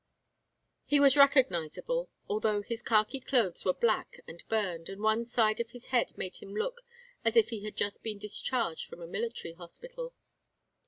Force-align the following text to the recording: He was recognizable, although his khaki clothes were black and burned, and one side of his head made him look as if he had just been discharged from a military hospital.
He 0.83 0.99
was 0.99 1.15
recognizable, 1.15 2.09
although 2.27 2.63
his 2.63 2.81
khaki 2.81 3.19
clothes 3.19 3.63
were 3.63 3.73
black 3.75 4.19
and 4.27 4.43
burned, 4.49 4.89
and 4.89 4.99
one 4.99 5.25
side 5.25 5.59
of 5.59 5.69
his 5.69 5.85
head 5.93 6.17
made 6.17 6.37
him 6.37 6.55
look 6.55 6.81
as 7.23 7.35
if 7.35 7.49
he 7.51 7.63
had 7.63 7.77
just 7.77 8.01
been 8.01 8.17
discharged 8.17 8.87
from 8.87 9.03
a 9.03 9.07
military 9.07 9.53
hospital. 9.53 10.15